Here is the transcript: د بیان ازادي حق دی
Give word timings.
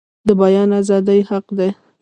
د 0.27 0.29
بیان 0.41 0.69
ازادي 0.81 1.19
حق 1.29 1.47
دی 1.57 1.69